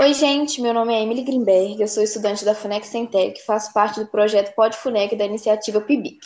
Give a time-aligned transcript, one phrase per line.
[0.00, 4.00] Oi, gente, meu nome é Emily Grimberg, eu sou estudante da FUNEC Centec, faço parte
[4.00, 6.18] do projeto Pod FUNEC da iniciativa PIBIC.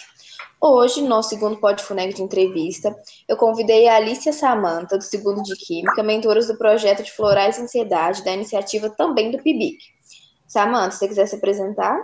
[0.61, 2.95] Hoje, no nosso segundo Pod FUNEC de entrevista,
[3.27, 7.63] eu convidei a Alicia Samanta, do segundo de Química, mentoras do projeto de Florais e
[7.63, 9.77] Ansiedade, da iniciativa também do PIBIC.
[10.47, 11.99] Samanta, se você quiser se apresentar.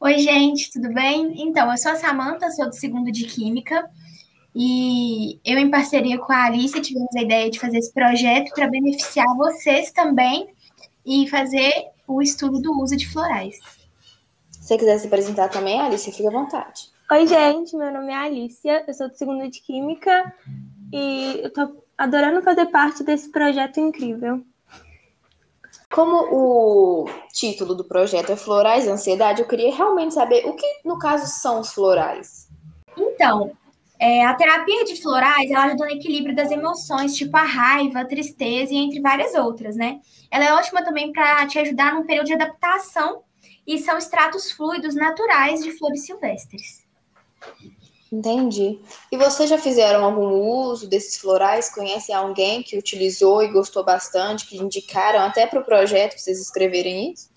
[0.00, 1.34] Oi, gente, tudo bem?
[1.42, 3.86] Então, eu sou a Samanta, sou do segundo de Química,
[4.56, 8.70] e eu, em parceria com a Alice, tivemos a ideia de fazer esse projeto para
[8.70, 10.56] beneficiar vocês também
[11.08, 11.72] e fazer
[12.06, 13.56] o estudo do uso de florais.
[14.50, 16.90] Se você quiser se apresentar também, Alice, fique à vontade.
[17.10, 20.34] Oi, gente, meu nome é Alicia, eu sou do segundo de Química
[20.92, 24.42] e eu tô adorando fazer parte desse projeto incrível.
[25.90, 30.66] Como o título do projeto é Florais e Ansiedade, eu queria realmente saber o que,
[30.84, 32.48] no caso, são os florais.
[32.94, 33.52] Então,
[33.98, 38.04] é, a terapia de florais, ela ajuda no equilíbrio das emoções, tipo a raiva, a
[38.04, 40.00] tristeza e entre várias outras, né?
[40.30, 43.22] Ela é ótima também para te ajudar num período de adaptação
[43.66, 46.86] e são extratos fluidos naturais de flores silvestres.
[48.10, 48.80] Entendi.
[49.12, 51.68] E vocês já fizeram algum uso desses florais?
[51.68, 57.12] Conhecem alguém que utilizou e gostou bastante, que indicaram até para o projeto vocês escreverem
[57.12, 57.28] isso?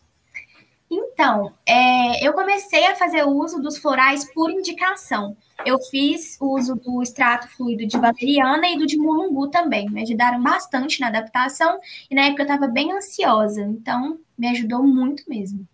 [0.94, 5.38] Então, é, eu comecei a fazer uso dos florais por indicação.
[5.66, 9.89] Eu fiz uso do extrato fluido de valeriana e do de mulungu também.
[9.89, 14.84] Me ajudaram bastante na adaptação e na época eu estava bem ansiosa, então me ajudou
[14.84, 15.66] muito mesmo.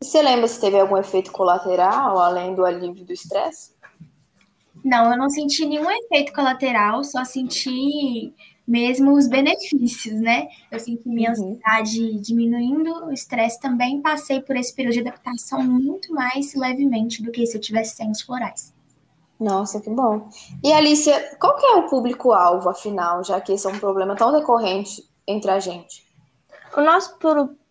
[0.00, 3.74] Você lembra se teve algum efeito colateral além do alívio do estresse?
[4.84, 8.32] Não, eu não senti nenhum efeito colateral, só senti
[8.66, 10.48] mesmo os benefícios, né?
[10.70, 11.50] Eu senti minha uhum.
[11.50, 17.30] ansiedade diminuindo, o estresse também, passei por esse período de adaptação muito mais levemente do
[17.30, 18.74] que se eu tivesse sem os florais.
[19.38, 20.28] Nossa, que bom.
[20.64, 24.32] E Alicia, qual que é o público-alvo, afinal, já que esse é um problema tão
[24.32, 26.06] decorrente entre a gente?
[26.76, 27.18] O nosso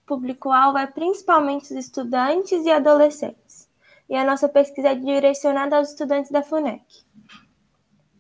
[0.06, 3.68] público-alvo é principalmente os estudantes e adolescentes.
[4.08, 7.05] E a nossa pesquisa é direcionada aos estudantes da FUNEC.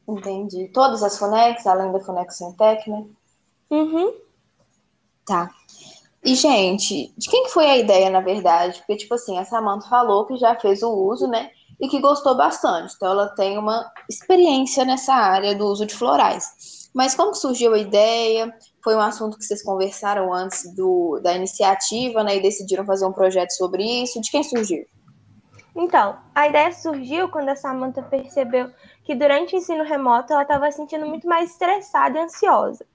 [0.07, 0.69] Entendi.
[0.73, 3.05] Todas as FUNECs, além da FUNEC Centec, né?
[3.69, 4.13] Uhum.
[5.25, 5.49] Tá.
[6.23, 8.79] E, gente, de quem que foi a ideia, na verdade?
[8.79, 11.51] Porque, tipo assim, a Samantha falou que já fez o uso, né?
[11.79, 12.93] E que gostou bastante.
[12.95, 16.89] Então, ela tem uma experiência nessa área do uso de florais.
[16.93, 18.51] Mas como surgiu a ideia?
[18.83, 22.37] Foi um assunto que vocês conversaram antes do, da iniciativa, né?
[22.37, 24.21] E decidiram fazer um projeto sobre isso.
[24.21, 24.85] De quem surgiu?
[25.75, 28.71] Então, a ideia surgiu quando a Samantha percebeu
[29.03, 32.85] que durante o ensino remoto ela estava sentindo muito mais estressada e ansiosa.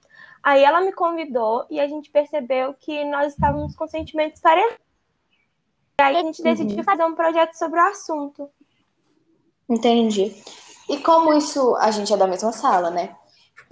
[0.41, 4.79] Aí ela me convidou e a gente percebeu que nós estávamos com sentimentos parecidos.
[5.99, 6.83] E aí a gente decidiu uhum.
[6.83, 8.49] fazer um projeto sobre o assunto.
[9.69, 10.35] Entendi.
[10.89, 13.15] E como isso, a gente é da mesma sala, né?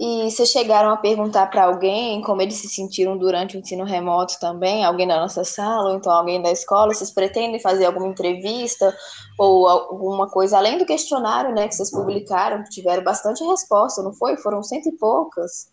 [0.02, 4.40] E vocês chegaram a perguntar para alguém como eles se sentiram durante o ensino remoto
[4.40, 4.82] também?
[4.82, 6.94] Alguém da nossa sala, ou então alguém da escola?
[6.94, 8.96] Vocês pretendem fazer alguma entrevista
[9.38, 14.14] ou alguma coisa, além do questionário né, que vocês publicaram, que tiveram bastante resposta, não
[14.14, 14.38] foi?
[14.38, 15.70] Foram cento e poucas?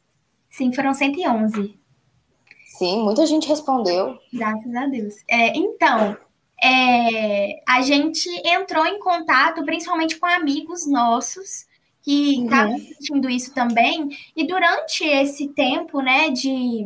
[0.52, 1.80] Sim, foram 111.
[2.78, 4.18] Sim, muita gente respondeu.
[4.34, 5.16] Graças a Deus.
[5.30, 6.18] É, então,
[6.62, 11.67] é, a gente entrou em contato principalmente com amigos nossos
[12.08, 12.80] que estavam uhum.
[12.80, 14.08] sentindo isso também.
[14.34, 16.86] E durante esse tempo, né, de,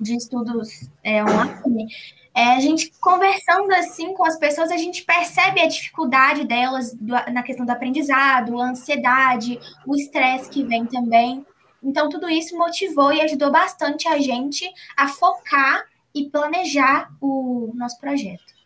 [0.00, 1.86] de estudos é, online,
[2.34, 7.12] é, a gente conversando assim com as pessoas, a gente percebe a dificuldade delas do,
[7.32, 11.46] na questão do aprendizado, a ansiedade, o estresse que vem também.
[11.80, 18.00] Então, tudo isso motivou e ajudou bastante a gente a focar e planejar o nosso
[18.00, 18.59] projeto.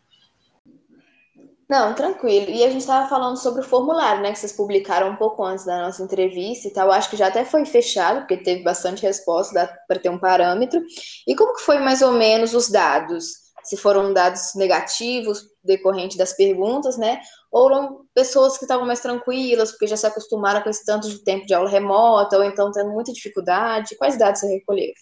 [1.68, 2.50] Não, tranquilo.
[2.50, 5.64] E a gente estava falando sobre o formulário, né, que vocês publicaram um pouco antes
[5.64, 6.90] da nossa entrevista e tal.
[6.92, 10.80] Acho que já até foi fechado, porque teve bastante resposta para ter um parâmetro.
[11.26, 13.44] E como que foi mais ou menos os dados?
[13.62, 17.18] Se foram dados negativos decorrente das perguntas, né?
[17.50, 21.24] Ou eram pessoas que estavam mais tranquilas, porque já se acostumaram com esse tanto de
[21.24, 23.96] tempo de aula remota, ou então tendo muita dificuldade?
[23.96, 24.92] Quais dados você recolheu?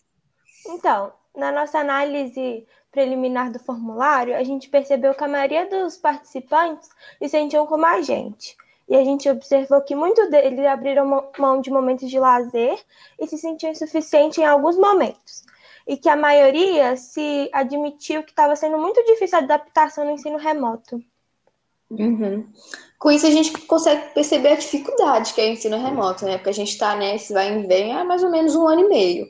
[0.68, 6.90] Então, na nossa análise preliminar do formulário, a gente percebeu que a maioria dos participantes
[7.18, 8.56] se sentiam como a gente.
[8.88, 12.78] E a gente observou que muitos deles abriram mão de momentos de lazer
[13.18, 15.44] e se sentiam insuficientes em alguns momentos.
[15.86, 20.36] E que a maioria se admitiu que estava sendo muito difícil a adaptação no ensino
[20.36, 21.02] remoto.
[21.90, 22.46] Uhum.
[23.02, 26.36] Com isso, a gente consegue perceber a dificuldade que é o ensino remoto, né?
[26.36, 28.82] Porque a gente está, né, se vai e vem, há mais ou menos um ano
[28.82, 29.26] e meio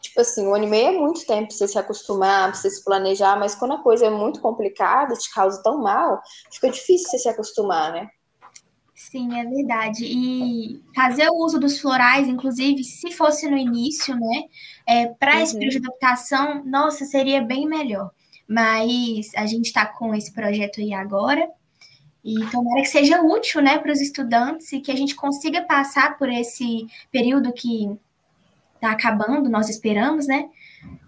[0.00, 2.70] tipo assim, um ano e meio é muito tempo pra você se acostumar, pra você
[2.70, 6.20] se planejar, mas quando a coisa é muito complicada, te causa tão mal,
[6.52, 8.08] fica difícil você se acostumar, né?
[8.94, 10.04] Sim, é verdade.
[10.04, 14.44] E fazer o uso dos florais, inclusive, se fosse no início, né,
[14.86, 15.42] é, para uhum.
[15.42, 18.10] esse período de adaptação, nossa, seria bem melhor.
[18.48, 21.48] Mas a gente está com esse projeto aí agora
[22.26, 26.18] e tomara que seja útil, né, para os estudantes e que a gente consiga passar
[26.18, 27.88] por esse período que
[28.74, 30.48] está acabando, nós esperamos, né,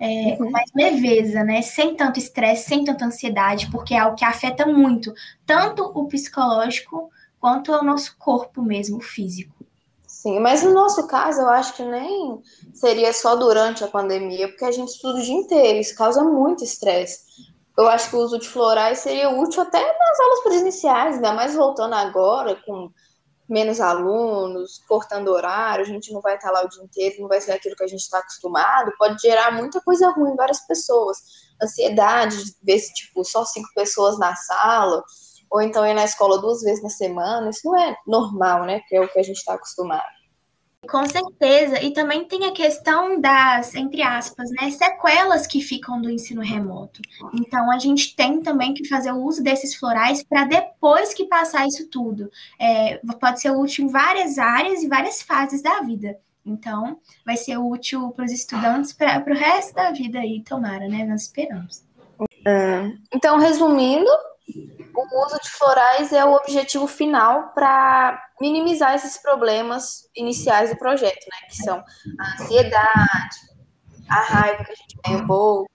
[0.00, 4.24] é, com mais leveza, né, sem tanto estresse, sem tanta ansiedade, porque é algo que
[4.24, 5.12] afeta muito
[5.44, 7.10] tanto o psicológico
[7.40, 9.52] quanto ao nosso corpo mesmo, físico.
[10.06, 12.40] Sim, mas no nosso caso, eu acho que nem
[12.72, 16.62] seria só durante a pandemia, porque a gente estuda o dia inteiro, isso causa muito
[16.62, 17.26] estresse
[17.78, 21.54] eu acho que o uso de florais seria útil até nas aulas presenciais, ainda mais
[21.54, 22.90] voltando agora com
[23.48, 27.40] menos alunos, cortando horário, a gente não vai estar lá o dia inteiro, não vai
[27.40, 31.18] ser aquilo que a gente está acostumado, pode gerar muita coisa ruim em várias pessoas.
[31.62, 35.02] Ansiedade, ver se, tipo, só cinco pessoas na sala,
[35.48, 38.80] ou então ir na escola duas vezes na semana, isso não é normal, né?
[38.88, 40.17] Que é o que a gente está acostumado.
[40.86, 46.08] Com certeza, e também tem a questão das, entre aspas, né, sequelas que ficam do
[46.08, 47.02] ensino remoto.
[47.34, 51.66] Então, a gente tem também que fazer o uso desses florais para depois que passar
[51.66, 52.30] isso tudo.
[52.60, 56.16] É, pode ser útil em várias áreas e várias fases da vida.
[56.46, 61.04] Então, vai ser útil para os estudantes para o resto da vida aí, tomara, né?
[61.04, 61.82] Nós esperamos.
[62.46, 62.90] É.
[63.12, 64.10] Então, resumindo,
[65.02, 71.26] o uso de florais é o objetivo final para minimizar esses problemas iniciais do projeto,
[71.30, 71.48] né?
[71.48, 71.84] Que são
[72.18, 73.36] a ansiedade,
[74.08, 75.70] a raiva que a gente tem um pouco,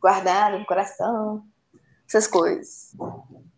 [0.00, 1.44] guardar no coração,
[2.06, 2.94] essas coisas.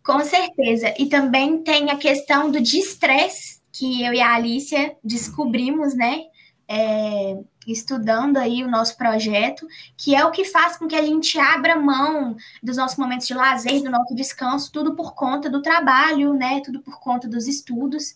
[0.05, 0.93] Com certeza.
[0.97, 6.23] E também tem a questão do estresse que eu e a Alicia descobrimos, né?
[6.67, 7.37] É,
[7.67, 9.67] estudando aí o nosso projeto,
[9.97, 13.33] que é o que faz com que a gente abra mão dos nossos momentos de
[13.33, 16.61] lazer, do nosso descanso, tudo por conta do trabalho, né?
[16.61, 18.15] Tudo por conta dos estudos.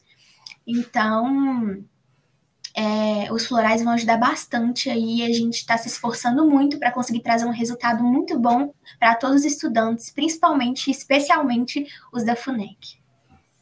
[0.65, 1.83] Então,
[2.75, 5.23] é, os florais vão ajudar bastante aí.
[5.23, 9.37] A gente está se esforçando muito para conseguir trazer um resultado muito bom para todos
[9.37, 12.99] os estudantes, principalmente, especialmente os da FUNEC.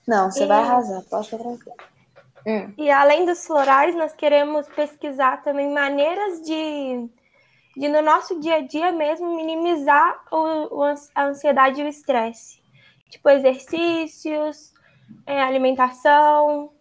[0.05, 0.47] Não, você e...
[0.47, 1.94] vai arrasar, pode ficar tranquilo.
[2.45, 2.73] Hum.
[2.77, 7.09] E além dos florais, nós queremos pesquisar também maneiras de,
[7.75, 10.83] de no nosso dia a dia mesmo, minimizar o, o
[11.15, 12.63] a ansiedade e o estresse.
[13.09, 14.73] Tipo exercícios,
[15.25, 16.71] é, alimentação,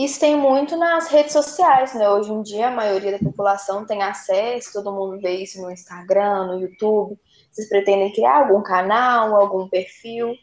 [0.00, 2.08] isso tem muito nas redes sociais, né?
[2.08, 6.46] Hoje em dia a maioria da população tem acesso, todo mundo vê isso no Instagram,
[6.46, 7.20] no YouTube.
[7.52, 10.34] Vocês pretendem criar algum canal, algum perfil?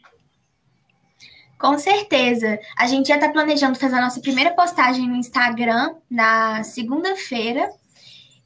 [1.58, 2.58] Com certeza.
[2.76, 7.68] A gente já está planejando fazer a nossa primeira postagem no Instagram na segunda-feira.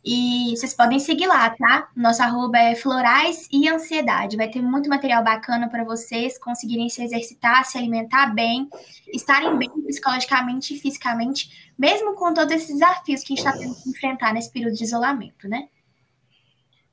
[0.05, 1.89] E vocês podem seguir lá, tá?
[1.95, 4.37] Nosso arroba é florais e ansiedade.
[4.37, 8.69] Vai ter muito material bacana para vocês conseguirem se exercitar, se alimentar bem,
[9.15, 13.81] estarem bem psicologicamente e fisicamente, mesmo com todos esses desafios que a gente está tendo
[13.81, 15.69] que enfrentar nesse período de isolamento, né?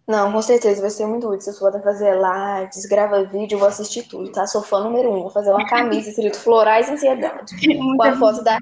[0.10, 1.54] Não, com certeza vai ser muito útil.
[1.54, 4.48] Se for fazer lives, grava vídeo, vou assistir tudo, tá?
[4.48, 5.22] Sou fã número um.
[5.22, 7.56] Vou fazer uma camisa escrito Florais e Ansiedade.
[7.96, 8.58] com a foto da.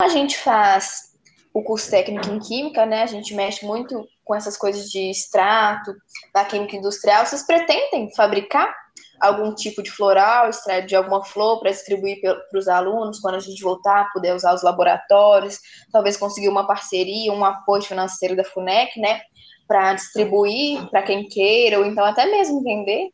[0.00, 1.14] a gente faz
[1.52, 3.02] o curso técnico em química, né?
[3.02, 5.92] A gente mexe muito com essas coisas de extrato,
[6.32, 7.26] da química industrial.
[7.26, 8.72] Vocês pretendem fabricar
[9.20, 13.40] algum tipo de floral, extrair de alguma flor para distribuir para os alunos quando a
[13.40, 15.58] gente voltar, poder usar os laboratórios,
[15.92, 19.20] talvez conseguir uma parceria, um apoio financeiro da FUNEC, né?
[19.66, 23.10] Para distribuir para quem queira, ou então até mesmo vender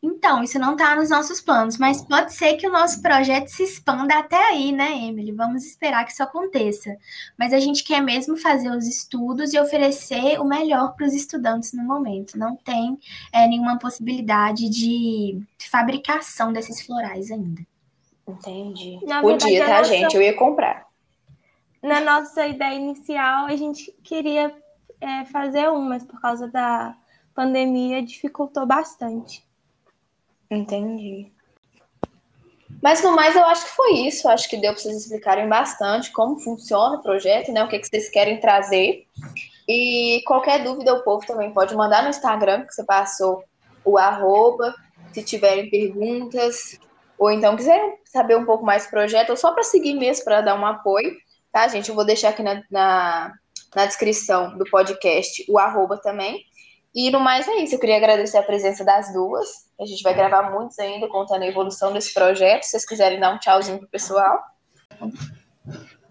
[0.00, 3.64] então, isso não está nos nossos planos, mas pode ser que o nosso projeto se
[3.64, 5.32] expanda até aí, né, Emily?
[5.32, 6.96] Vamos esperar que isso aconteça.
[7.36, 11.72] Mas a gente quer mesmo fazer os estudos e oferecer o melhor para os estudantes
[11.72, 12.38] no momento.
[12.38, 12.96] Não tem
[13.32, 17.60] é, nenhuma possibilidade de, fabricação desses florais ainda.
[18.26, 19.00] Entendi.
[19.04, 19.90] Na Podia, verdade, tá, nossa...
[19.90, 20.16] gente?
[20.16, 20.86] Eu ia comprar.
[21.82, 24.54] Na nossa ideia inicial, a gente queria
[25.00, 26.96] é, fazer um, mas por causa da
[27.34, 29.47] pandemia dificultou bastante.
[30.50, 31.32] Entendi.
[32.82, 34.28] Mas no mais, eu acho que foi isso.
[34.28, 37.62] Acho que deu para vocês explicarem bastante como funciona o projeto, né?
[37.62, 39.06] O que, que vocês querem trazer.
[39.68, 43.44] E qualquer dúvida, o povo também pode mandar no Instagram, que você passou
[43.84, 44.74] o arroba,
[45.12, 46.78] se tiverem perguntas,
[47.18, 50.40] ou então quiserem saber um pouco mais do projeto, ou só para seguir mesmo, para
[50.40, 51.14] dar um apoio,
[51.52, 51.88] tá, gente?
[51.88, 53.34] Eu vou deixar aqui na, na,
[53.74, 56.44] na descrição do podcast o arroba também.
[56.94, 57.74] E no mais é isso.
[57.74, 59.48] Eu queria agradecer a presença das duas.
[59.80, 62.64] A gente vai gravar muitos ainda contando a evolução desse projeto.
[62.64, 64.42] Se vocês quiserem dar um tchauzinho pro pessoal.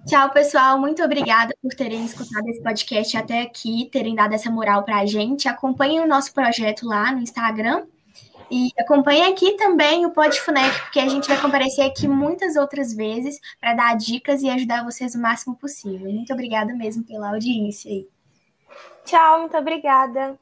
[0.06, 0.80] Tchau, pessoal.
[0.80, 5.06] Muito obrigada por terem escutado esse podcast até aqui, terem dado essa moral para a
[5.06, 5.50] gente.
[5.50, 7.86] Acompanhem o nosso projeto lá no Instagram.
[8.50, 12.94] E acompanhe aqui também o Pod Funec, porque a gente vai comparecer aqui muitas outras
[12.94, 16.10] vezes para dar dicas e ajudar vocês o máximo possível.
[16.10, 18.08] Muito obrigada mesmo pela audiência aí.
[19.04, 20.40] Tchau, muito obrigada.